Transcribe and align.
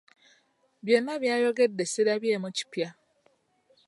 Byonna 0.85 1.13
by'ayogedde 1.21 1.83
sirabyemu 1.91 2.49
kipya. 2.57 2.89